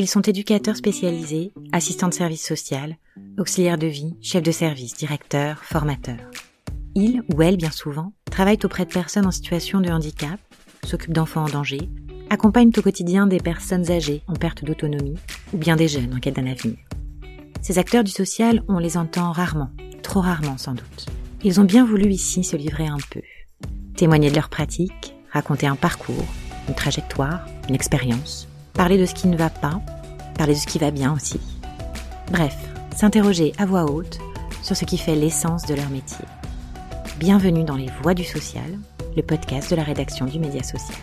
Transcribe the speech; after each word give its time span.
Ils 0.00 0.06
sont 0.06 0.22
éducateurs 0.22 0.76
spécialisés, 0.76 1.52
assistants 1.72 2.06
de 2.06 2.14
service 2.14 2.46
social, 2.46 2.96
auxiliaires 3.36 3.78
de 3.78 3.88
vie, 3.88 4.14
chefs 4.22 4.44
de 4.44 4.52
service, 4.52 4.94
directeurs, 4.94 5.64
formateurs. 5.64 6.30
Ils, 6.94 7.24
ou 7.34 7.42
elles 7.42 7.56
bien 7.56 7.72
souvent, 7.72 8.12
travaillent 8.30 8.60
auprès 8.62 8.84
de 8.84 8.92
personnes 8.92 9.26
en 9.26 9.32
situation 9.32 9.80
de 9.80 9.90
handicap, 9.90 10.38
s'occupent 10.84 11.14
d'enfants 11.14 11.46
en 11.46 11.48
danger, 11.48 11.90
accompagnent 12.30 12.70
au 12.78 12.82
quotidien 12.82 13.26
des 13.26 13.40
personnes 13.40 13.90
âgées 13.90 14.22
en 14.28 14.34
perte 14.34 14.64
d'autonomie 14.64 15.18
ou 15.52 15.56
bien 15.56 15.74
des 15.74 15.88
jeunes 15.88 16.14
en 16.14 16.20
quête 16.20 16.36
d'un 16.36 16.46
avenir. 16.46 16.78
Ces 17.60 17.80
acteurs 17.80 18.04
du 18.04 18.12
social, 18.12 18.62
on 18.68 18.78
les 18.78 18.96
entend 18.98 19.32
rarement, 19.32 19.70
trop 20.04 20.20
rarement 20.20 20.58
sans 20.58 20.74
doute. 20.74 21.06
Ils 21.42 21.60
ont 21.60 21.64
bien 21.64 21.84
voulu 21.84 22.08
ici 22.12 22.44
se 22.44 22.54
livrer 22.54 22.86
un 22.86 22.98
peu, 23.10 23.22
témoigner 23.96 24.30
de 24.30 24.36
leurs 24.36 24.48
pratiques, 24.48 25.16
raconter 25.32 25.66
un 25.66 25.74
parcours, 25.74 26.28
une 26.68 26.76
trajectoire, 26.76 27.44
une 27.68 27.74
expérience, 27.74 28.48
parler 28.78 28.96
de 28.96 29.06
ce 29.06 29.14
qui 29.14 29.26
ne 29.26 29.36
va 29.36 29.50
pas, 29.50 29.80
parler 30.36 30.54
de 30.54 30.58
ce 30.58 30.66
qui 30.68 30.78
va 30.78 30.92
bien 30.92 31.12
aussi. 31.12 31.40
Bref, 32.30 32.56
s'interroger 32.94 33.52
à 33.58 33.66
voix 33.66 33.90
haute 33.90 34.20
sur 34.62 34.76
ce 34.76 34.84
qui 34.84 34.96
fait 34.96 35.16
l'essence 35.16 35.66
de 35.66 35.74
leur 35.74 35.90
métier. 35.90 36.24
Bienvenue 37.18 37.64
dans 37.64 37.74
Les 37.74 37.90
Voix 38.02 38.14
du 38.14 38.22
Social, 38.22 38.78
le 39.16 39.22
podcast 39.22 39.68
de 39.72 39.74
la 39.74 39.82
rédaction 39.82 40.26
du 40.26 40.38
Média 40.38 40.62
Social. 40.62 40.96